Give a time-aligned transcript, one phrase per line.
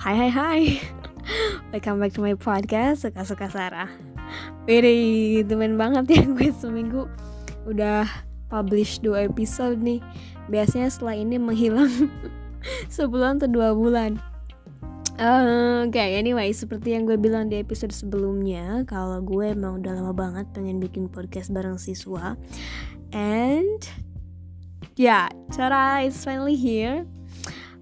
[0.00, 0.62] Hai hai hai.
[1.76, 3.92] Welcome back to my podcast Suka-suka Sarah.
[4.64, 7.04] Wih, temen banget ya gue seminggu.
[7.68, 8.08] Udah
[8.48, 10.00] publish dua episode nih.
[10.48, 11.92] Biasanya setelah ini menghilang
[12.96, 14.16] Sebulan atau dua bulan.
[15.20, 20.00] Uh, Oke, okay, anyway, seperti yang gue bilang di episode sebelumnya, kalau gue emang udah
[20.00, 22.40] lama banget pengen bikin podcast bareng siswa,
[23.12, 23.84] and
[24.96, 27.04] yeah, cara is finally here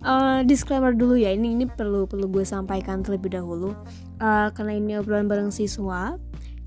[0.04, 3.74] uh, disclaimer dulu ya ini ini perlu perlu gue sampaikan terlebih dahulu
[4.22, 6.18] uh, karena ini obrolan bareng siswa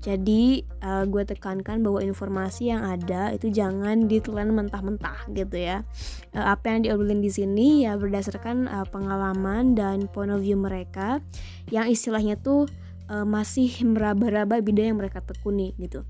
[0.02, 5.86] jadi uh, gue tekankan bahwa informasi yang ada itu jangan ditelan mentah-mentah gitu ya.
[6.34, 11.22] Uh, apa yang diobrolin di sini ya berdasarkan uh, pengalaman dan point of view mereka
[11.70, 12.66] yang istilahnya tuh
[13.06, 16.02] uh, masih meraba-raba bidang yang mereka tekuni gitu.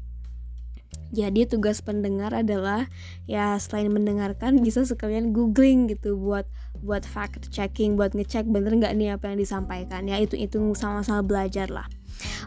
[1.12, 2.88] Jadi tugas pendengar adalah
[3.28, 6.48] ya selain mendengarkan bisa sekalian googling gitu buat
[6.80, 11.20] buat fact checking, buat ngecek bener nggak nih apa yang disampaikan ya itu itu sama-sama
[11.20, 11.86] belajar lah.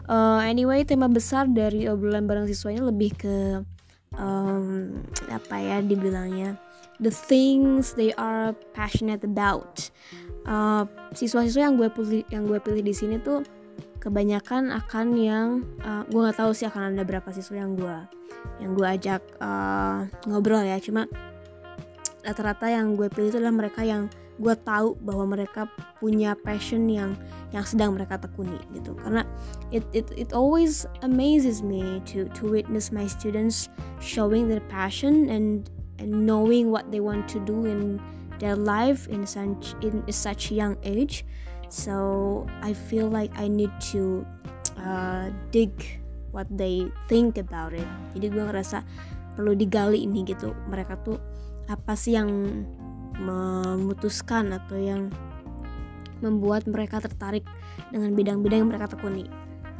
[0.08, 3.36] Uh, anyway tema besar dari obrolan bareng siswa ini lebih ke
[4.16, 4.92] um,
[5.28, 6.56] apa ya dibilangnya
[7.00, 9.88] the things they are passionate about.
[10.46, 13.42] Uh, siswa-siswa yang gue pilih yang gue pilih di sini tuh
[13.98, 15.48] kebanyakan akan yang
[15.82, 17.98] uh, gue nggak tahu sih akan ada berapa siswa yang gue
[18.62, 21.10] yang gue ajak uh, ngobrol ya cuma
[22.26, 25.64] rata-rata yang gue pilih itu adalah mereka yang gue tahu bahwa mereka
[25.96, 27.16] punya passion yang
[27.54, 28.92] yang sedang mereka tekuni gitu.
[28.98, 29.24] Karena
[29.72, 33.70] it it it always amazes me to to witness my students
[34.02, 35.70] showing their passion and
[36.02, 37.96] and knowing what they want to do in
[38.42, 41.24] their life in such in such young age.
[41.72, 44.26] So I feel like I need to
[44.76, 45.72] uh, dig
[46.30, 47.88] what they think about it.
[48.12, 48.84] Jadi gue ngerasa
[49.36, 50.52] perlu digali ini gitu.
[50.68, 51.16] Mereka tuh
[51.66, 52.30] apa sih yang
[53.16, 55.08] memutuskan atau yang
[56.20, 57.44] membuat mereka tertarik
[57.92, 59.28] dengan bidang-bidang yang mereka tekuni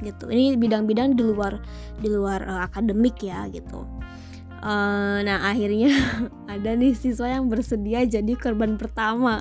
[0.04, 0.28] gitu.
[0.28, 1.56] Ini bidang-bidang di luar
[2.00, 3.84] di luar uh, akademik ya gitu.
[4.60, 5.92] Uh, nah akhirnya
[6.52, 9.40] ada nih siswa yang bersedia jadi korban pertama.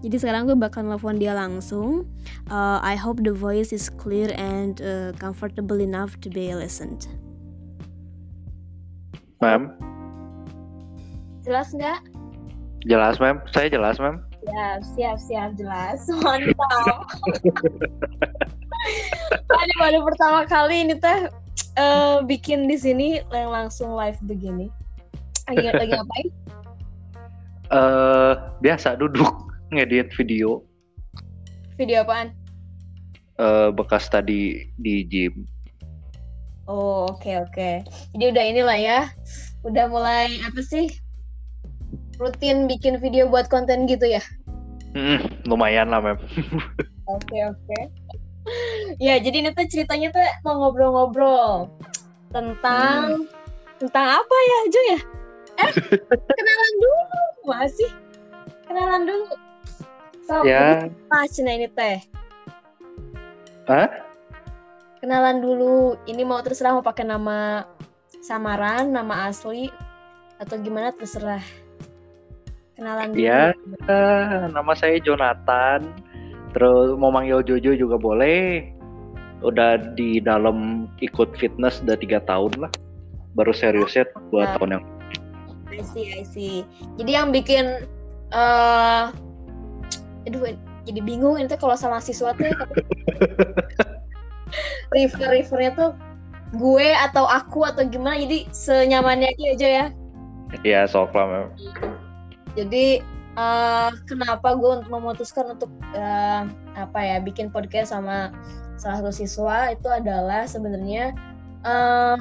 [0.00, 2.08] Jadi sekarang gue bakal nelfon dia langsung.
[2.48, 7.04] Uh, I hope the voice is clear and uh, comfortable enough to be listened.
[9.38, 9.97] Ma'am
[11.48, 12.00] jelas nggak
[12.84, 17.08] jelas ma'am saya jelas ma'am siap siap siap jelas mantap
[19.48, 21.26] Aduh, baru pertama kali ini teh
[21.80, 24.70] uh, bikin di sini yang langsung live begini
[25.48, 26.28] lagi lagi ngapain?
[27.68, 29.32] Uh, biasa duduk
[29.72, 30.60] ngedit video.
[31.80, 32.36] Video apaan?
[33.40, 35.48] Uh, bekas tadi di gym.
[36.68, 37.52] Oh oke okay, oke.
[37.56, 37.74] Okay.
[38.12, 39.00] Jadi udah inilah ya,
[39.64, 40.92] udah mulai apa sih
[42.18, 44.22] rutin bikin video buat konten gitu ya?
[44.92, 46.18] Hmm, lumayan lah mem.
[47.08, 47.78] Oke oke.
[49.00, 51.68] Ya jadi ini tuh ceritanya tuh mau ngobrol-ngobrol
[52.32, 53.80] tentang hmm.
[53.80, 55.00] tentang apa ya Jo ya?
[55.58, 55.72] Eh
[56.12, 57.90] kenalan dulu masih
[58.68, 59.28] kenalan dulu
[60.28, 60.92] So, ya.
[61.32, 62.04] Cina ini teh.
[63.64, 63.88] Hah?
[65.00, 65.96] Kenalan dulu.
[66.04, 67.64] Ini mau terserah mau pakai nama
[68.20, 69.72] samaran, nama asli,
[70.36, 71.40] atau gimana terserah.
[72.78, 73.26] Kenalan dulu.
[73.26, 73.50] Ya,
[74.54, 75.82] nama saya Jonathan.
[76.54, 78.70] Terus mau manggil Jojo juga boleh.
[79.42, 82.70] Udah di dalam ikut fitness udah tiga tahun lah.
[83.34, 84.54] Baru serius ya dua nah.
[84.54, 84.84] tahun yang.
[85.74, 86.62] I see, I see.
[86.98, 87.86] Jadi yang bikin
[88.32, 89.12] uh,
[90.26, 90.52] aduh
[90.84, 92.48] jadi bingung ini tuh kalau sama siswa tuh
[94.96, 95.90] river rivernya tuh
[96.56, 99.86] gue atau aku atau gimana jadi senyamannya aja ya
[100.64, 101.48] iya sok lah
[102.58, 103.06] jadi
[103.38, 106.42] uh, kenapa gue untuk memutuskan untuk uh,
[106.74, 108.34] apa ya bikin podcast sama
[108.78, 111.14] salah satu siswa itu adalah sebenarnya
[111.62, 112.18] uh,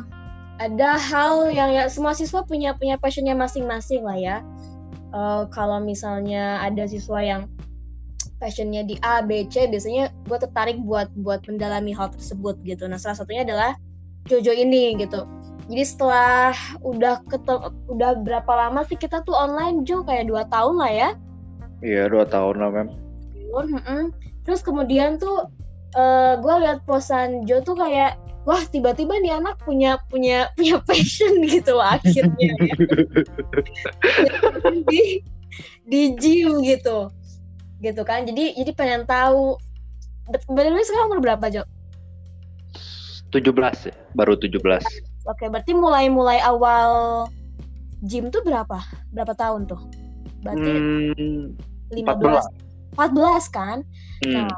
[0.58, 4.38] ada hal yang ya semua siswa punya punya passionnya masing-masing lah ya
[5.14, 7.42] uh, kalau misalnya ada siswa yang
[8.38, 12.86] passionnya di A, B, C, biasanya gue tertarik buat buat mendalami hal tersebut gitu.
[12.86, 13.74] Nah salah satunya adalah
[14.30, 15.26] Jojo ini gitu.
[15.68, 20.80] Jadi setelah udah ketemu, udah berapa lama sih kita tuh online Jo kayak dua tahun
[20.80, 21.10] lah ya?
[21.84, 22.90] Iya dua tahun lah mem.
[24.48, 25.52] Terus kemudian tuh
[26.00, 28.16] uh, gue lihat posan Jo tuh kayak
[28.48, 32.56] wah tiba-tiba nih anak punya punya punya passion gitu loh akhirnya ya.
[34.88, 35.20] di
[35.84, 37.12] di gym gitu
[37.84, 39.60] gitu kan jadi jadi pengen tahu
[40.48, 41.64] benar sekarang umur berapa Jo?
[43.36, 43.52] 17
[43.92, 44.64] ya baru 17
[45.28, 47.26] oke berarti mulai mulai awal
[48.08, 48.80] gym tuh berapa
[49.12, 49.82] berapa tahun tuh
[50.42, 50.72] berarti
[51.20, 51.44] hmm,
[51.92, 53.78] 15 14, 14 kan
[54.24, 54.34] hmm.
[54.34, 54.50] nah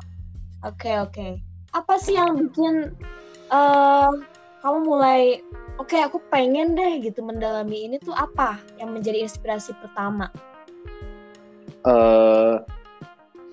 [0.68, 1.39] Oke oke.
[1.71, 2.92] Apa sih yang bikin
[3.50, 4.12] eh
[4.60, 5.39] kamu mulai
[5.80, 10.27] oke aku pengen deh gitu mendalami ini tuh apa yang menjadi inspirasi pertama?
[11.88, 12.60] eh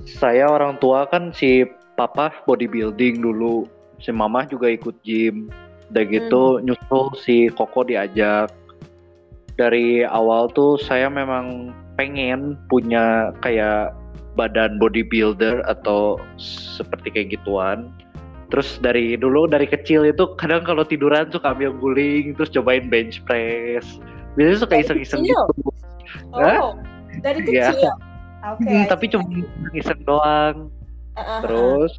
[0.03, 1.63] saya orang tua kan si
[1.95, 3.71] papa bodybuilding dulu,
[4.03, 5.47] si mama juga ikut gym.
[5.93, 8.51] Udah gitu nyusul si Koko diajak.
[9.57, 13.97] Dari awal tuh saya memang pengen punya kayak
[14.37, 16.21] badan bodybuilder atau
[16.77, 17.89] seperti kayak gituan.
[18.53, 23.25] Terus dari dulu dari kecil itu kadang kalau tiduran suka ambil guling, terus cobain bench
[23.27, 23.99] press.
[24.37, 25.73] Biasanya suka iseng-iseng gitu.
[26.37, 26.61] Hah?
[26.61, 26.73] Oh,
[27.25, 27.73] dari Iya.
[27.73, 27.95] kecil.
[28.55, 28.71] Oke.
[28.71, 29.27] Hmm, tapi cuma
[29.75, 30.71] iseng doang.
[31.17, 31.41] Uh, uh, uh.
[31.43, 31.93] Terus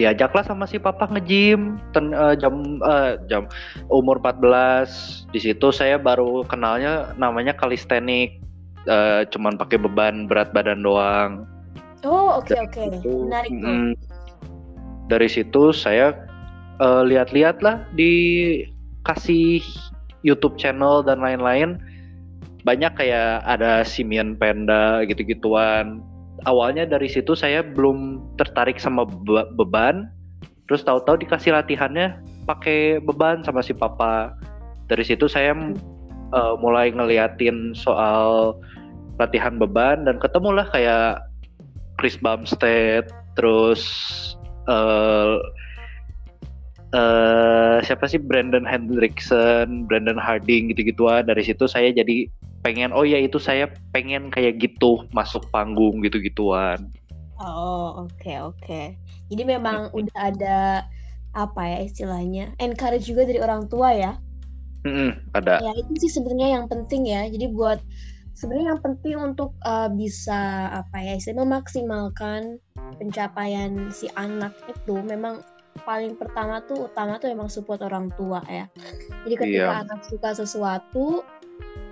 [0.00, 3.44] diajaklah sama si papa nge-gym ten- eh, jam eh, jam
[3.92, 5.28] umur 14.
[5.28, 8.40] Di situ saya baru kenalnya namanya calisthenic.
[8.88, 11.44] Eh, cuman pakai beban berat badan doang.
[12.00, 12.80] Oh, oke Dari oke.
[12.80, 13.90] situ, Menarik mm,
[15.12, 16.16] dari situ saya
[16.80, 19.60] eh, lihat-lihat lah dikasih
[20.24, 21.76] YouTube channel dan lain-lain
[22.64, 26.00] banyak kayak ada Simian Panda gitu-gituan.
[26.48, 30.08] Awalnya dari situ saya belum tertarik sama be- beban,
[30.68, 32.16] terus tahu-tahu dikasih latihannya
[32.48, 34.32] pakai beban sama si papa.
[34.88, 35.52] Dari situ saya
[36.32, 38.56] eh, mulai ngeliatin soal
[39.20, 41.20] latihan beban dan ketemulah kayak
[42.00, 43.04] Chris Bumstead,
[43.36, 43.84] terus
[44.68, 45.36] eh
[46.94, 51.26] eh, siapa sih Brandon Hendrickson, Brandon Harding gitu-gituan.
[51.26, 52.26] Dari situ saya jadi
[52.60, 56.92] pengen oh ya itu saya pengen kayak gitu masuk panggung gitu-gituan.
[57.40, 58.82] Oh, oke oke.
[59.32, 60.84] Jadi memang udah ada
[61.32, 62.52] apa ya istilahnya?
[62.60, 64.12] Encourage juga dari orang tua ya.
[64.84, 65.60] Mm-mm, ada.
[65.60, 67.28] Ya, itu sih sebenarnya yang penting ya.
[67.28, 67.80] Jadi buat
[68.36, 72.60] sebenarnya yang penting untuk uh, bisa apa ya, istilahnya memaksimalkan
[72.96, 75.44] pencapaian si anak itu memang
[75.82, 78.66] paling pertama tuh utama tuh emang support orang tua ya.
[79.26, 79.82] Jadi ketika Iya.
[79.86, 81.22] anak suka sesuatu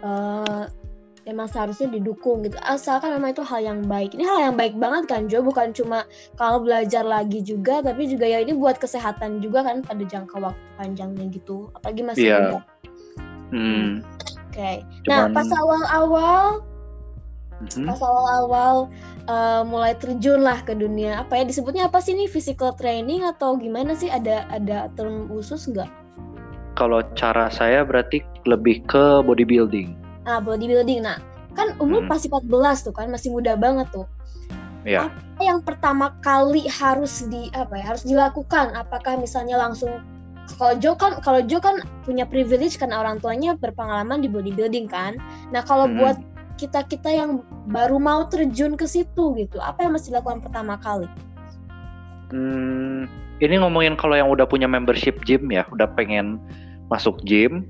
[0.02, 0.64] eh
[1.28, 2.56] emang seharusnya didukung gitu.
[2.64, 4.16] Asalkan memang itu hal yang baik.
[4.16, 6.08] Ini hal yang baik banget kan Jo, bukan cuma
[6.40, 10.62] kalau belajar lagi juga tapi juga ya ini buat kesehatan juga kan pada jangka waktu
[10.80, 11.68] panjangnya gitu.
[11.76, 12.38] Apalagi masih Iya.
[12.40, 12.60] muda.
[13.48, 13.90] Hmm,
[14.48, 14.84] Oke.
[15.08, 16.44] Nah, Cuman- pas awal-awal,
[17.60, 17.86] mhm.
[17.90, 18.86] pas awal-awal
[19.26, 23.58] eh, mulai terjun lah ke dunia apa ya disebutnya apa sih ini physical training atau
[23.58, 25.90] gimana sih ada ada term khusus nggak?
[26.78, 29.98] Kalau cara saya berarti lebih ke bodybuilding.
[30.30, 31.02] Nah, bodybuilding.
[31.02, 31.18] Nah,
[31.58, 32.10] kan umur Hmm.
[32.14, 34.06] pasti 14 tuh kan, masih muda banget tuh.
[34.86, 35.10] Ya.
[35.10, 38.78] Apa yang pertama kali harus di apa ya, harus dilakukan?
[38.78, 39.90] Apakah misalnya langsung
[40.56, 45.18] kalau Jo kan kalau Jo kan punya privilege karena orang tuanya berpengalaman di bodybuilding kan.
[45.50, 45.98] Nah, kalau Mhm.
[45.98, 46.16] buat
[46.58, 51.06] kita-kita yang baru mau terjun ke situ gitu, apa yang mesti dilakukan pertama kali?
[52.34, 53.06] Hmm,
[53.38, 56.42] ini ngomongin kalau yang udah punya membership gym ya, udah pengen
[56.90, 57.64] masuk gym.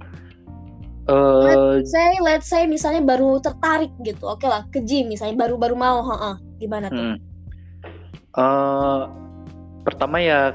[1.08, 4.28] Eh, Say let's say misalnya baru tertarik gitu.
[4.28, 6.34] Oke lah, ke gym misalnya baru-baru mau, heeh.
[6.60, 7.00] Gimana tuh?
[7.00, 7.16] hmm.
[8.38, 9.02] Eh,
[9.88, 10.52] pertama ya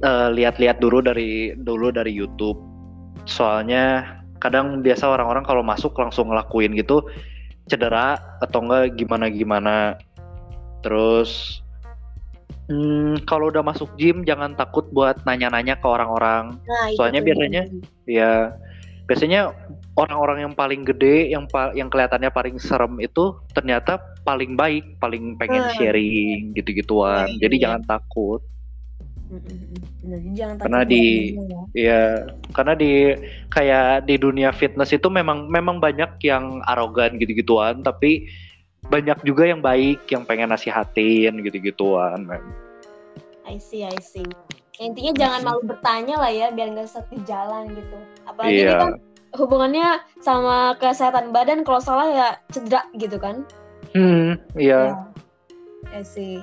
[0.00, 2.56] eh, lihat-lihat dulu dari dulu dari YouTube.
[3.28, 7.00] Soalnya kadang biasa orang-orang kalau masuk langsung ngelakuin gitu
[7.64, 9.96] cedera atau enggak gimana-gimana.
[10.84, 11.64] Terus
[12.68, 16.60] hmm, kalau udah masuk gym jangan takut buat nanya-nanya ke orang-orang.
[16.60, 17.26] Nah, itu Soalnya tuh.
[17.32, 17.62] biasanya
[18.04, 18.32] ya
[19.04, 19.40] biasanya
[20.00, 25.36] orang-orang yang paling gede yang pa- yang kelihatannya paling serem itu ternyata paling baik paling
[25.36, 25.76] pengen Hmm.
[25.76, 28.40] sharing gitu-gituan Iya, jadi jangan takut.
[30.04, 31.62] Bener, jangan Karena di- ya.
[31.74, 32.00] ya
[32.52, 32.92] karena di
[33.48, 38.28] kayak di dunia fitness itu memang memang banyak yang arogan gitu-gituan tapi
[38.84, 42.28] banyak juga yang baik yang pengen nasihatin gitu-gituan
[43.44, 44.24] I see, I see.
[44.80, 47.96] Ya, intinya jangan malu bertanya lah ya, biar nggak sesat di jalan gitu.
[48.24, 48.92] Apalagi ini iya kan
[49.36, 49.88] hubungannya
[50.24, 53.44] sama kesehatan badan, kalau salah ya cedera gitu kan.
[53.94, 54.96] hmm iya
[55.92, 56.40] I see.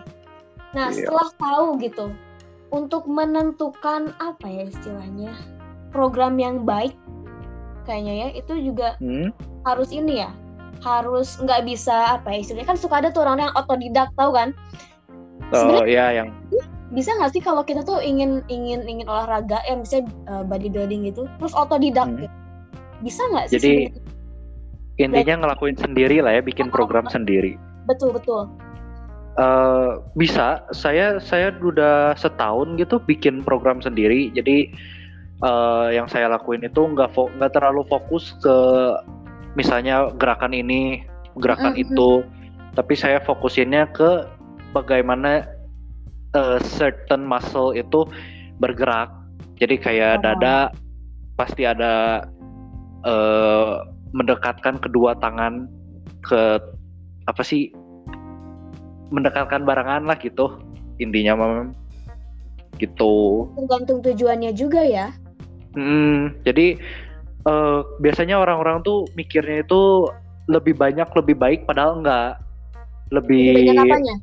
[0.71, 1.03] Nah, Iya.
[1.03, 2.05] setelah tahu gitu,
[2.71, 5.31] untuk menentukan apa ya istilahnya,
[5.91, 6.95] program yang baik,
[7.83, 10.31] kayaknya ya, itu juga Hmm, harus ini ya,
[10.81, 14.55] harus nggak bisa apa ya istilahnya kan suka ada tuh orang yang otodidak tahu kan?
[15.51, 16.31] Oh ya yang
[16.91, 21.27] bisa nggak sih kalau kita tuh ingin ingin ingin olahraga ya misalnya uh, bodybuilding gitu
[21.39, 22.19] terus otodidak Hmm.
[22.23, 22.31] gitu?
[23.03, 24.09] Bisa nggak sih Jadi- sebenarnya?
[25.01, 27.57] intinya ngelakuin sendiri lah ya bikin program sendiri.
[27.89, 28.47] Betul betul
[29.31, 34.67] Eh, bisa saya saya udah setahun gitu bikin program sendiri jadi
[35.39, 38.57] eh, yang saya lakuin itu nggak nggak terlalu fokus ke
[39.55, 41.07] misalnya gerakan ini
[41.39, 41.83] gerakan Mm-mm.
[41.87, 42.11] itu
[42.75, 44.27] tapi saya fokusinnya ke
[44.71, 45.43] bagaimana
[46.35, 48.07] uh, certain muscle itu
[48.59, 49.11] bergerak.
[49.59, 50.21] Jadi kayak Oh.
[50.23, 50.57] dada
[51.37, 52.25] pasti ada
[53.05, 55.69] uh, mendekatkan kedua tangan
[56.25, 56.59] ke
[57.29, 57.69] apa sih
[59.11, 60.57] mendekatkan barengan lah gitu
[60.97, 61.75] intinya mem
[62.81, 63.45] gitu.
[63.53, 65.13] Tergantung tujuannya juga ya.
[65.77, 66.79] Hmm, jadi
[67.45, 70.09] eh, biasanya orang-orang tuh mikirnya itu
[70.49, 72.41] lebih banyak lebih baik padahal enggak.
[73.13, 74.15] Lebih Lebih banyak apanya?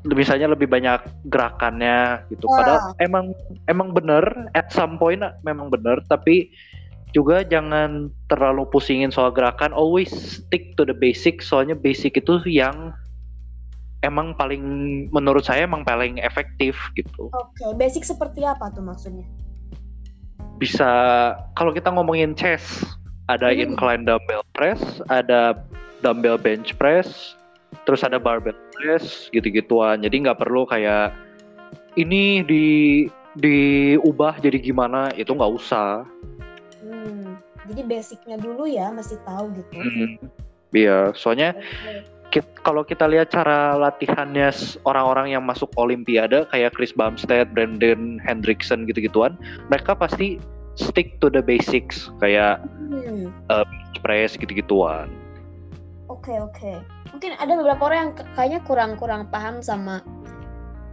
[0.00, 2.48] misalnya lebih banyak gerakannya gitu.
[2.48, 2.56] Wah.
[2.56, 3.26] Padahal emang
[3.68, 4.24] emang bener
[4.56, 6.48] at some point memang bener tapi
[7.12, 9.74] juga jangan terlalu pusingin soal gerakan.
[9.74, 10.08] Always
[10.40, 11.42] stick to the basic.
[11.42, 12.94] Soalnya basic itu yang
[14.00, 14.62] emang paling
[15.12, 17.28] menurut saya emang paling efektif gitu.
[17.32, 19.24] Oke, basic seperti apa tuh maksudnya?
[20.60, 20.92] bisa
[21.56, 22.84] kalau kita ngomongin chest
[23.32, 23.72] ada Hmm.
[23.72, 25.56] incline dumbbell press, ada
[26.04, 27.32] dumbbell bench press,
[27.88, 30.04] terus ada barbell press gitu-gituan.
[30.04, 31.16] Jadi nggak perlu kayak
[31.96, 32.66] ini di
[33.40, 36.04] diubah jadi gimana itu nggak usah.
[36.84, 37.40] Hmm,
[37.72, 39.72] jadi basicnya dulu ya, mesti tahu gitu.
[39.80, 40.10] Hmm.
[40.70, 42.19] Iya, soalnya Oke.
[42.62, 44.54] Kalau kita lihat cara latihannya
[44.86, 49.34] orang-orang yang masuk Olimpiade kayak Chris Bumstead, Brandon Hendrickson gitu-gituan,
[49.66, 50.38] mereka pasti
[50.78, 55.06] stick to the basics kayak Hmm, bench press gitu-gituan.
[56.10, 56.82] Oke oke.
[57.14, 60.02] Mungkin ada beberapa orang yang kayaknya kurang-kurang paham sama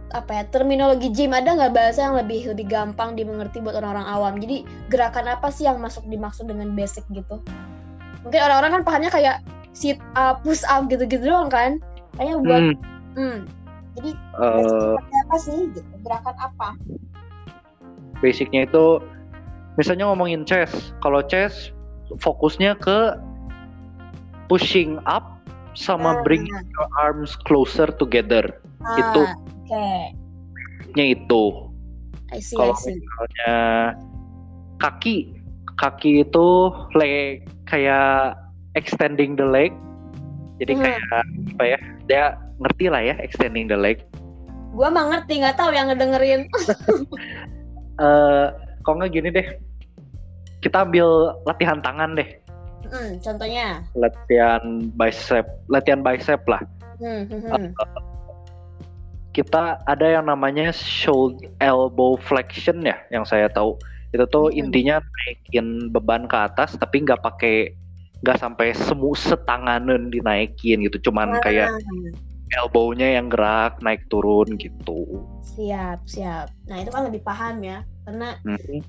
[0.08, 4.34] apa ya terminologi gym ada nggak bahasa yang lebih lebih gampang dimengerti buat orang-orang awam.
[4.38, 7.42] Jadi gerakan apa sih yang masuk dimaksud dengan basic gitu?
[8.22, 9.36] Mungkin orang-orang kan pahamnya kayak
[9.72, 11.82] sit up, push up gitu-gitu doang kan?
[12.16, 12.74] Kayaknya buat Hmm,
[13.16, 13.38] hmm.
[13.98, 14.10] Jadi
[14.62, 15.90] seperti apa sih gitu?
[16.06, 16.68] Gerakan apa?
[18.18, 18.98] basicnya itu
[19.78, 21.70] misalnya ngomongin chest kalau chest
[22.18, 23.14] fokusnya ke
[24.50, 25.38] pushing up
[25.78, 28.42] sama Ah, bring your arms closer together
[28.82, 29.22] ah, itu.
[30.98, 31.44] Nya itu
[32.34, 33.54] I see, kalau misalnya
[34.82, 35.38] kaki
[35.78, 36.48] kaki itu
[36.98, 38.34] leg kayak
[38.78, 39.74] extending the leg
[40.58, 40.82] jadi Hmm.
[40.84, 41.02] kayak
[41.52, 42.24] apa ya dia
[42.58, 43.98] ngerti lah ya extending the leg
[44.70, 46.44] Gua mah ngerti nggak tahu yang ngedengerin.
[47.98, 48.46] eh
[48.80, 49.46] kok nggak gini deh
[50.60, 51.08] kita ambil
[51.44, 52.30] latihan tangan deh
[52.88, 53.82] Hmm, contohnya.
[53.92, 54.62] latihan
[54.94, 56.62] bicep latihan bicep lah
[56.96, 57.66] Hmm, hmm, hmm.
[59.30, 63.78] kita ada yang namanya shoulder elbow flexion ya yang saya tahu
[64.10, 64.60] itu tuh Hmm.
[64.60, 67.74] intinya naikin beban ke atas tapi nggak pakai
[68.18, 71.70] nggak sampai semu setanganan dinaikin gitu cuman kayak
[72.48, 75.04] Ah, elbownya yang gerak naik turun gitu
[75.44, 76.48] siap siap.
[76.66, 78.80] Nah itu kan lebih paham ya, karena Hmm.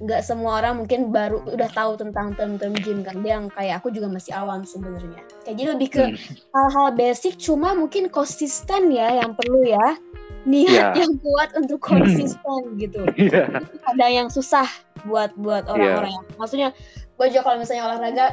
[0.00, 3.22] nggak semua orang mungkin baru udah tahu tentang term-term gym kan.
[3.22, 5.22] Dia yang kayak aku juga masih awam sebenarnya.
[5.42, 6.16] Kayak jadi lebih ke Hmm.
[6.50, 9.98] hal-hal basic, cuma mungkin konsisten ya yang perlu ya.
[10.44, 10.88] Niat Ya.
[10.94, 13.00] yang kuat untuk konsisten gitu.
[13.16, 13.64] Iya.
[13.88, 14.68] Ada yang susah
[15.04, 16.12] buat buat orang-orang.
[16.12, 16.68] yang- Maksudnya
[17.14, 18.26] gue juga kalau misalnya olahraga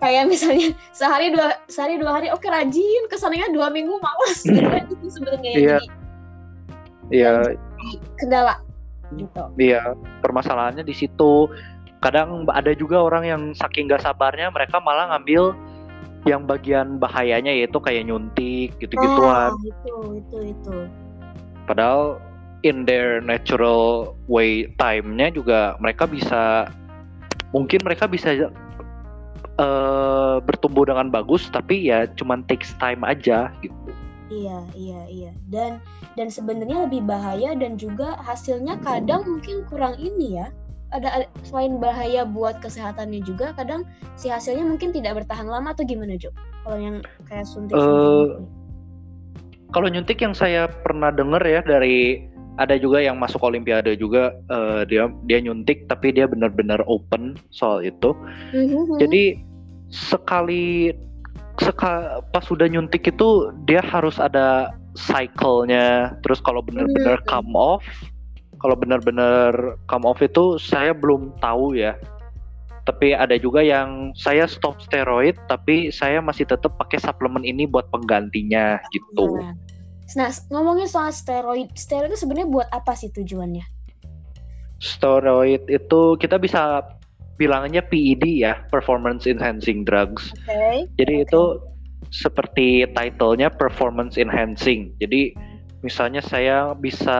[0.00, 4.84] kayak misalnya sehari dua sehari dua hari oke rajin kesannya dua minggu malas gitu kan
[4.88, 5.78] itu sebenarnya Iya.
[7.10, 7.58] Iya,
[8.22, 8.62] kendala
[9.18, 9.42] gitu.
[9.58, 9.98] iya.
[10.22, 11.50] Permasalahannya di situ.
[11.98, 15.52] Kadang ada juga orang yang saking gak sabarnya mereka malah ngambil
[16.24, 19.50] yang bagian bahayanya yaitu kayak nyuntik gitu-gituan.
[19.50, 20.76] Ah, itu itu itu.
[21.66, 22.22] Padahal
[22.62, 26.70] in their natural way time-nya juga mereka bisa
[27.50, 28.50] mungkin mereka bisa eh,
[30.42, 33.74] bertumbuh dengan bagus tapi ya cuman takes time aja gitu.
[34.30, 35.32] Iya iya iya.
[35.50, 35.82] Dan
[36.14, 40.54] dan sebenarnya lebih bahaya dan juga hasilnya kadang mungkin kurang ini ya.
[40.90, 43.86] Ada selain bahaya buat kesehatannya juga kadang
[44.18, 46.34] si hasilnya mungkin tidak bertahan lama atau gimana Jo?
[46.66, 46.96] Kalau yang
[47.30, 48.26] kayak suntik Eh,
[49.70, 52.26] Kalau nyuntik yang saya pernah denger ya dari
[52.58, 57.84] ada juga yang masuk olimpiade juga eh, dia dia nyuntik tapi dia benar-benar open soal
[57.84, 58.16] itu.
[58.50, 58.98] Mhm.
[58.98, 59.38] Jadi
[59.90, 60.94] sekali
[61.60, 66.16] seka, pas sudah nyuntik itu dia harus ada cycle-nya.
[66.24, 67.28] Terus kalau benar-benar Hmm.
[67.28, 67.84] come off,
[68.58, 71.94] kalau benar-benar come off itu saya belum tahu ya.
[72.88, 77.86] Tapi ada juga yang saya stop steroid tapi saya masih tetap pakai suplemen ini buat
[77.92, 79.36] penggantinya gitu.
[79.36, 79.54] Nah,
[80.18, 83.62] Nah, ngomongin soal steroid, steroid itu sebenarnya buat apa sih tujuannya?
[84.80, 86.82] Steroid itu kita bisa
[87.36, 90.32] bilangnya PED ya, performance enhancing drugs.
[90.44, 90.88] Oke.
[90.98, 91.24] Jadi Oke.
[91.28, 91.42] itu
[92.10, 94.92] seperti title-nya performance enhancing.
[94.98, 95.32] Jadi
[95.80, 97.18] misalnya saya bisa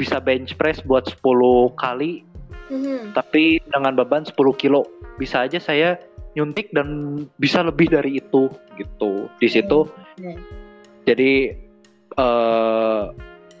[0.00, 2.24] bisa bench press buat 10 kali
[2.72, 3.12] Mhm.
[3.12, 4.82] tapi dengan beban 10 kilo.
[5.20, 6.00] Bisa aja saya
[6.32, 8.48] nyuntik dan bisa lebih dari itu
[8.80, 9.28] gitu.
[9.36, 10.32] Di situ Oke.
[11.04, 11.52] jadi
[12.16, 13.02] eh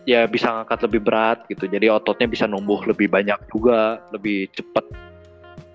[0.02, 1.64] ya bisa ngangkat lebih berat gitu.
[1.70, 4.84] Jadi ototnya bisa numbuh lebih banyak juga, lebih cepet.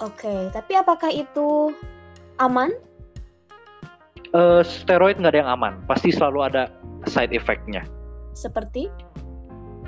[0.04, 1.74] Oke, tapi apakah itu
[2.38, 2.70] aman?
[4.36, 6.64] Eh, steroid nggak ada yang aman, pasti selalu ada
[7.08, 7.88] side effect-nya.
[8.38, 9.08] Seperti?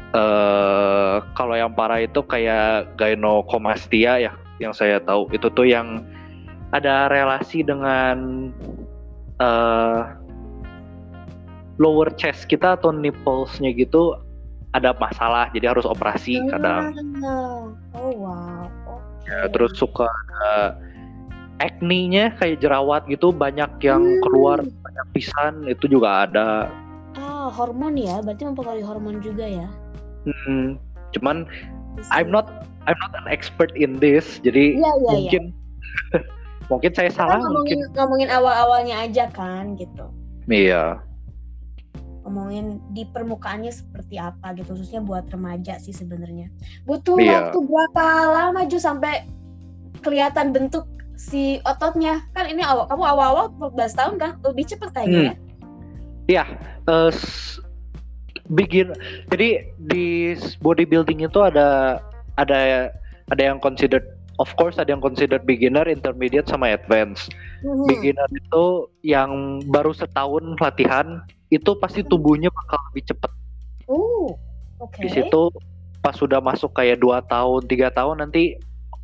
[0.09, 6.01] eh kalau yang parah itu kayak gynecomastia ya yang saya tahu itu tuh yang
[6.73, 8.49] ada relasi dengan
[9.37, 10.01] eh
[11.79, 14.13] lower chest kita atau nipplesnya gitu
[14.71, 17.65] ada masalah jadi harus operasi kadang Ah,
[17.97, 18.67] Oh wow.
[18.85, 19.25] Oke.
[19.25, 20.77] ya, terus suka ada
[21.59, 24.21] acne-nya kayak jerawat gitu banyak yang Hmm.
[24.23, 26.69] keluar banyak pisan itu juga ada
[27.17, 29.65] Ah, hormon ya, berarti mempengaruhi hormon juga ya.
[30.23, 30.77] Hmm,
[31.11, 31.49] cuman
[32.13, 32.47] I'm not
[32.85, 35.09] I'm not an expert in this jadi iya, iya.
[35.09, 35.43] mungkin
[36.71, 40.05] mungkin saya salah ngomongin mungkin ngomongin awal-awalnya aja kan gitu.
[40.47, 41.01] iya
[42.29, 46.53] Ngomongin di permukaannya seperti apa gitu, khususnya buat remaja sih sebenarnya.
[46.85, 47.49] Butuh Iya.
[47.49, 49.25] waktu berapa lama Ju sampai
[50.05, 50.85] kelihatan bentuk
[51.17, 52.21] si ototnya?
[52.37, 54.31] Kan ini awal kamu awal-awal 14 tahun kan?
[54.45, 55.35] Lebih cepet kayaknya ya.
[56.29, 56.43] Iya,
[57.09, 57.57] s-
[58.45, 58.93] begin.
[59.33, 61.97] Jadi di bodybuilding itu ada
[62.37, 62.93] ada
[63.33, 64.05] ada yang considered,
[64.37, 67.33] of course ada yang considered beginner, intermediate sama advanced.
[67.65, 67.89] Mhm.
[67.89, 73.31] Beginner itu yang baru setahun latihan itu pasti tubuhnya bakal lebih cepet.
[73.89, 74.33] Uh,
[74.77, 74.97] oke.
[75.01, 75.49] Di situ
[75.99, 78.55] pas sudah masuk kayak dua tahun, tiga tahun nanti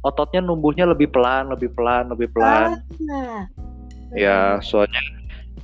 [0.05, 2.79] ototnya numbuhnya lebih pelan, lebih pelan, lebih pelan.
[3.09, 3.49] Ah.
[4.13, 5.01] Ya, soalnya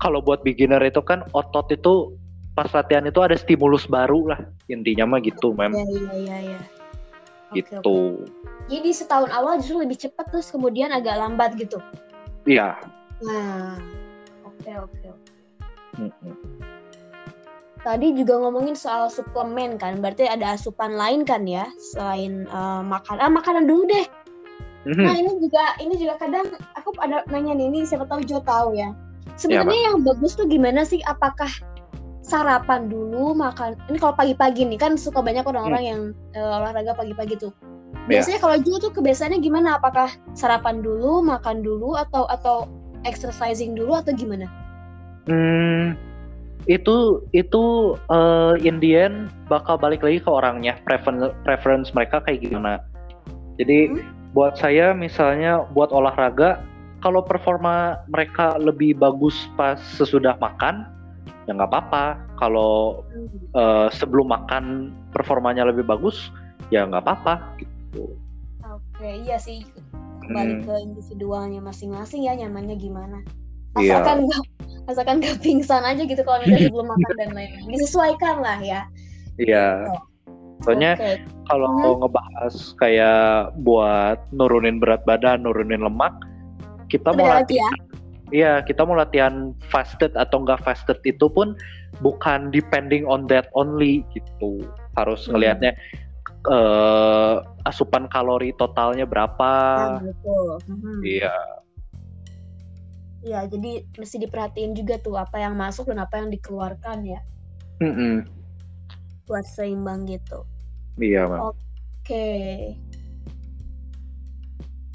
[0.01, 2.17] kalau buat beginner itu kan otot itu
[2.57, 5.71] pas latihan itu ada stimulus baru lah intinya mah gitu, mem.
[5.71, 6.61] Iya iya iya iya.
[7.51, 7.77] Oke, Gitu.
[7.79, 8.25] oke.
[8.71, 11.77] Jadi setahun awal justru lebih cepat terus kemudian agak lambat gitu.
[12.47, 12.79] Iya.
[13.21, 13.77] Nah,
[14.47, 15.07] oke oke.
[15.11, 15.31] oke.
[15.99, 16.33] Mm-mm.
[17.81, 23.17] Tadi juga ngomongin soal suplemen kan, berarti ada asupan lain kan ya selain eh, makan.
[23.17, 24.05] Ah makanan dulu deh.
[24.85, 25.01] Mhm.
[25.01, 26.45] Nah ini juga ini juga kadang
[26.77, 28.93] aku ada nanya nih, ini siapa tahu Jo tahu ya.
[29.37, 31.01] Sebenarnya yang bagus tuh gimana sih?
[31.09, 31.49] Apakah
[32.21, 33.73] sarapan dulu makan?
[33.89, 36.01] Ini kalau pagi-pagi nih kan suka banyak orang-orang yang
[36.37, 37.53] eh, olahraga pagi-pagi tuh.
[38.05, 38.21] Iya.
[38.21, 39.77] Biasanya kalau Jo tuh kebiasaannya gimana?
[39.81, 42.69] Apakah sarapan dulu, makan dulu, atau atau
[43.05, 44.45] exercising dulu atau gimana?
[45.29, 45.93] Hmm,
[46.69, 47.95] itu itu
[48.61, 52.81] in the end bakal balik lagi ke orangnya, preference preference mereka kayak gimana.
[53.57, 54.01] Jadi Hmm.
[54.31, 56.61] buat saya misalnya buat olahraga
[57.01, 60.85] kalau performa mereka lebih bagus pas sesudah makan
[61.49, 62.17] ya nggak apa-apa.
[62.37, 63.05] Kalau
[63.57, 66.29] eh, sebelum makan performanya lebih bagus
[66.69, 68.15] ya nggak apa-apa gitu.
[68.71, 69.65] Oke, iya sih
[70.23, 70.63] kembali Hmm.
[70.63, 73.19] ke individualnya masing-masing ya nyamannya gimana.
[73.75, 73.99] Iya.
[73.99, 74.41] Asalkan nggak
[74.89, 77.69] asalkan nggak pingsan aja gitu kalau misalnya sebelum makan dan lain-lain.
[77.69, 78.81] Disesuaikan lah ya.
[79.37, 79.89] Iya.
[80.61, 81.17] Soalnya Oke.
[81.49, 82.05] kalau Mhm.
[82.05, 86.13] ngebahas kayak buat nurunin berat badan, nurunin lemak,
[86.89, 87.73] kita mau Beda latihan.
[88.31, 91.51] Iya, kita mau latihan fasted atau enggak fasted itu pun
[91.99, 94.63] bukan depending on that only gitu.
[94.95, 95.35] Harus Hmm.
[95.35, 95.73] ngelihatnya
[96.41, 97.35] eh,
[97.69, 99.53] asupan kalori totalnya berapa.
[100.01, 100.01] Nah.
[101.05, 101.29] Iya,
[103.21, 107.21] Iya, jadi mesti diperhatiin juga tuh apa yang masuk dan apa yang dikeluarkan ya
[107.77, 108.25] Mm-mm.
[109.29, 110.41] buat seimbang gitu.
[110.97, 111.29] iya.
[111.29, 112.27] Oke.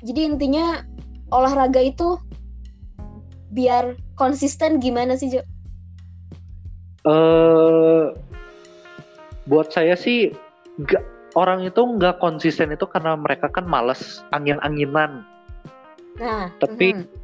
[0.03, 0.83] Jadi intinya
[1.31, 2.19] olahraga itu
[3.55, 5.43] biar konsisten gimana sih Jo?
[7.07, 8.05] Eh,
[9.47, 10.35] buat saya sih
[10.83, 11.03] nggak
[11.39, 15.23] orang itu nggak konsisten itu karena mereka kan males angin-anginan.
[16.19, 17.16] Nah, Tapi- mhm.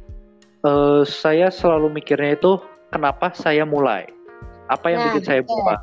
[0.63, 2.55] Eh, saya selalu mikirnya itu
[2.87, 4.07] kenapa saya mulai
[4.71, 5.59] apa yang Nah, bikin saya betul.
[5.59, 5.75] mulai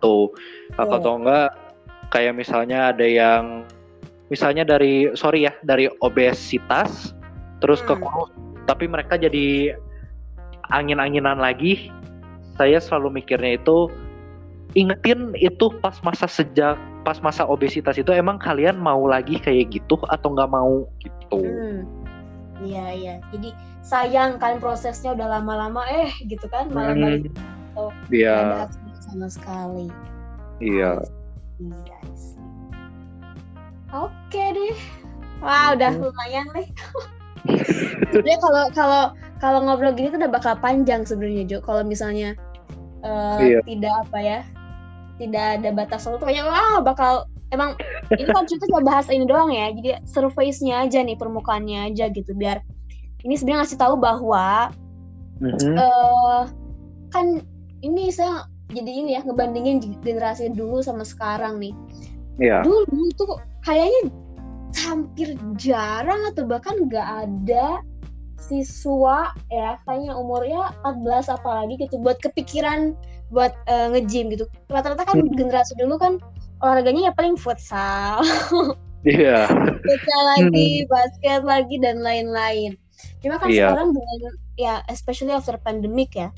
[0.00, 0.24] tuh
[0.74, 0.96] atau Betul.
[0.96, 1.48] atau enggak
[2.08, 3.68] kayak misalnya ada yang
[4.32, 7.12] misalnya dari sorry ya dari obesitas
[7.60, 8.00] terus ke Hmm.
[8.00, 8.32] kurus
[8.64, 9.76] tapi mereka jadi
[10.72, 11.92] angin-anginan lagi
[12.56, 13.92] saya selalu mikirnya itu
[14.72, 20.00] ingetin itu pas masa sejak pas masa obesitas itu emang kalian mau lagi kayak gitu
[20.08, 21.84] atau nggak mau gitu Hmm.
[22.60, 23.14] Iya, iya.
[23.30, 27.02] Jadi sayang kan prosesnya udah lama-lama eh gitu kan malah Hmm.
[27.02, 27.32] balik
[28.08, 29.86] Iya ada hasilnya sama sekali.
[30.58, 30.94] iya
[31.58, 31.98] Iya.
[32.14, 32.38] sih.
[33.90, 34.74] Oke deh.
[35.38, 36.68] Wah, udah lumayan deh.
[38.10, 39.02] Sebenarnya kalau kalau
[39.38, 41.58] kalau ngobrol gini tuh udah bakal panjang sebenarnya Jo.
[41.60, 42.38] Kalau misalnya
[43.02, 43.60] eh, Iya.
[43.66, 44.38] tidak apa ya,
[45.18, 47.12] tidak ada batas waktu, kayaknya wah bakal
[47.50, 47.76] emang
[48.12, 49.72] ini kan kita cuma bahas ini doang ya.
[49.72, 52.60] Jadi surface-nya aja nih, permukaannya aja gitu biar
[53.24, 54.68] ini sebenarnya ngasih tahu bahwa
[55.40, 55.74] Mhm.
[55.74, 56.42] eh
[57.10, 57.26] kan
[57.82, 61.74] ini saya jadi ini ya ngebandingin generasi dulu sama sekarang nih.
[62.40, 62.62] Iya.
[62.66, 64.10] Dulu tuh kayaknya
[64.74, 67.78] hampir jarang atau bahkan nggak ada
[68.44, 72.92] siswa ya kayaknya umurnya 14 apalagi gitu buat kepikiran
[73.32, 74.44] buat uh, nge-gym gitu.
[74.68, 75.32] Rata-rata kan Hmm.
[75.34, 76.18] generasi dulu kan
[76.64, 78.24] olahraganya ya paling futsal,
[79.04, 79.44] Iya.
[79.84, 82.72] futsal lagi, basket lagi dan lain-lain.
[83.20, 83.68] Cuma kan Iya.
[83.68, 84.18] sekarang dengan
[84.56, 86.32] ya especially after pandemic ya,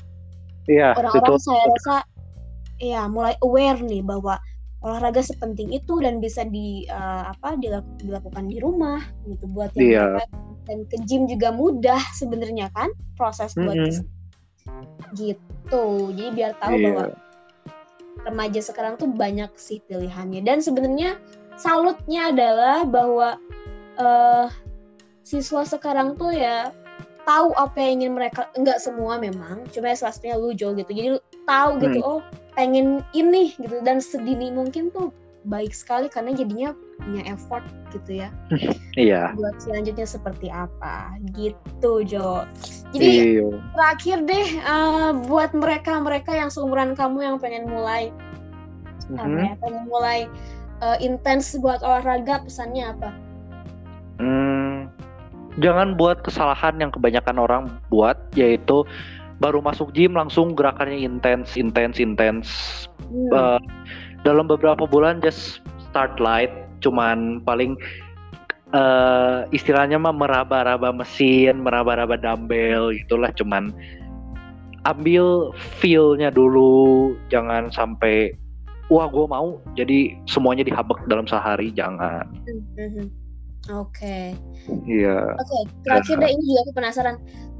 [0.67, 1.95] Iya, itu orang-orang saya rasa
[2.77, 4.35] ya mulai aware nih bahwa
[4.83, 10.13] olahraga sepenting itu dan bisa di eh, apa dilak- dilakukan di rumah gitu buat yang
[10.13, 10.27] mereka
[10.67, 13.87] dan ke gym juga mudah sebenarnya kan proses buat Mm-mm.
[13.89, 14.05] kes-
[15.15, 16.83] gitu jadi biar tahu Iya.
[16.85, 17.03] bahwa
[18.25, 20.41] remaja sekarang tuh banyak sih pilihannya.
[20.41, 21.19] Dan sebenarnya
[21.59, 23.37] salutnya adalah bahwa
[23.97, 24.47] eh
[25.27, 26.71] siswa sekarang tuh ya
[27.27, 30.89] tahu apa yang ingin mereka enggak semua memang cuma ya salah satunya lu Jo gitu.
[30.89, 32.21] Jadi tahu gitu oh
[32.55, 33.83] pengen ini gitu.
[33.83, 35.11] Dan sedini mungkin tuh
[35.45, 38.29] baik sekali karena jadinya punya effort gitu ya
[38.97, 39.37] Iya.
[39.37, 42.43] buat selanjutnya seperti apa gitu Jo
[42.91, 43.47] jadi Iya.
[43.77, 48.09] terakhir deh eh, buat mereka mereka yang seumuran kamu yang pengen mulai
[49.13, 49.39] apa Mhm.
[49.39, 50.19] ya pengen mulai
[50.81, 53.09] eh, intens buat olahraga pesannya apa
[54.17, 54.89] Hmm,
[55.61, 58.81] jangan buat kesalahan yang kebanyakan orang buat, yaitu
[59.37, 62.47] baru masuk gym langsung gerakannya intens, intens, intens.
[63.13, 63.29] Hmm.
[63.29, 63.59] Eh,
[64.25, 66.51] dalam beberapa bulan just start light,
[66.81, 67.77] cuman paling
[68.75, 73.71] eh, istilahnya mah meraba-raba mesin, meraba-raba dumbbell gitulah, cuman
[74.87, 78.31] ambil feel-nya dulu, jangan sampai
[78.87, 82.23] wah gue mau jadi semuanya dihabek dalam sehari, jangan.
[82.47, 83.11] Mhm.
[83.67, 84.31] Oke,
[84.87, 85.35] Iya.
[85.35, 85.59] oke.
[85.83, 87.15] Terakhir deh ini juga aku penasaran.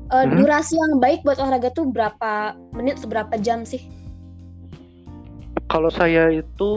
[0.08, 0.40] Eh, Mhm.
[0.40, 3.84] Durasi yang baik buat olahraga tuh berapa menit atau berapa jam sih?
[5.68, 6.72] Kalau saya itu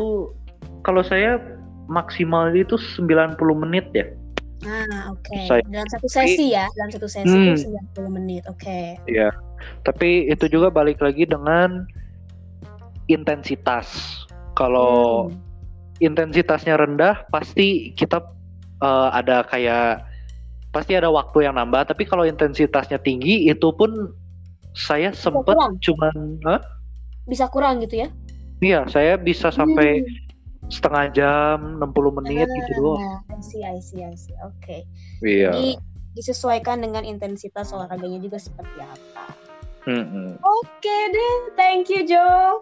[0.83, 1.39] kalau saya
[1.87, 4.07] maksimal itu 90 menit ya.
[4.61, 5.41] Ah, oke.
[5.49, 7.57] Saya- Dalam satu sesi ya, dalam satu sesi Hmm.
[7.57, 8.43] itu 90 menit.
[8.51, 9.01] Oke.
[9.87, 11.87] Tapi itu juga balik lagi dengan
[13.09, 13.89] intensitas.
[14.55, 15.39] Kalau Hmm.
[16.01, 18.21] intensitasnya rendah pasti kita
[18.81, 20.09] eh, ada kayak
[20.73, 24.09] pasti ada waktu yang nambah, tapi kalau intensitasnya tinggi itu pun
[24.73, 25.77] saya kurang.
[25.85, 26.15] cuman
[26.49, 26.61] Hah?
[27.29, 28.09] Bisa kurang gitu ya?
[28.61, 30.09] Iya, saya bisa sampai Hmm.
[30.69, 33.01] setengah jam, 60 menit gitu doang.
[33.01, 34.37] Ah, I see, I see, I see.
[34.41, 34.85] Oke.
[35.21, 35.51] Iya.
[35.51, 35.71] Jadi
[36.13, 39.27] disesuaikan dengan intensitas olahraganya juga seperti apa.
[39.83, 40.37] Mm-mm.
[40.39, 42.61] Oke deh, thank you Jo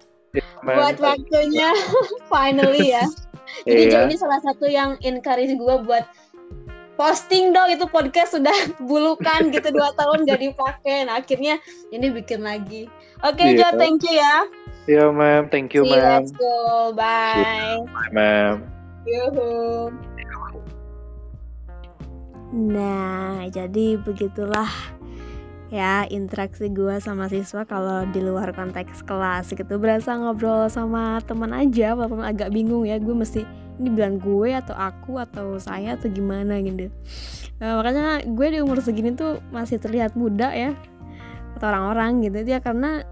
[0.62, 1.74] buat waktunya.
[2.32, 3.04] Finally ya.
[3.66, 4.06] Jadi Jo Iya.
[4.06, 6.06] ini salah satu yang encourage gue buat
[6.94, 8.54] posting dong itu podcast sudah
[8.90, 11.04] bulukan gitu dua tahun gak dipakai.
[11.04, 11.58] Nah akhirnya
[11.90, 12.86] ini bikin lagi.
[13.20, 13.76] Oke Jo, Iya.
[13.76, 14.46] thank you ya.
[14.88, 15.52] Iya, ma'am.
[15.52, 16.24] Thank you, See you, ma'am.
[16.24, 16.56] let's go.
[16.96, 17.84] Bye.
[17.84, 18.54] Bye, ma'am.
[19.04, 19.92] Yuhu.
[22.48, 24.68] Nah, jadi begitulah
[25.68, 31.52] ya interaksi gue sama siswa kalau di luar konteks kelas gitu berasa ngobrol sama teman
[31.52, 33.44] aja walaupun agak bingung ya gue mesti
[33.76, 36.88] ini bilang gue atau aku atau saya atau gimana gitu
[37.58, 40.72] Eh, makanya gue di umur segini tuh masih terlihat muda ya
[41.58, 43.02] atau orang-orang gitu ya karena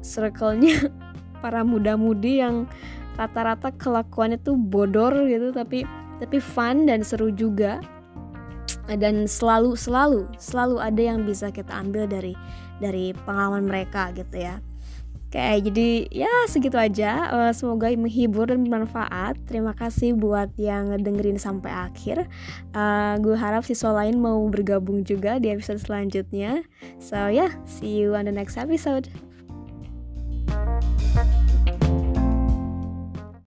[0.00, 0.88] circle-nya
[1.40, 2.68] para muda-mudi yang
[3.16, 5.88] rata-rata kelakuannya tuh bodor gitu tapi
[6.20, 7.80] tapi fun dan seru juga
[8.86, 12.36] dan selalu selalu selalu ada yang bisa kita ambil dari
[12.78, 14.60] dari pengalaman mereka gitu ya
[15.26, 17.26] Oke, jadi ya segitu aja.
[17.34, 19.34] Eh, semoga menghibur dan bermanfaat.
[19.50, 22.30] Terima kasih buat yang dengerin sampai akhir.
[22.70, 26.62] Eh, gue harap siswa lain mau bergabung juga di episode selanjutnya.
[27.02, 29.10] So yeah, see you on the next episode.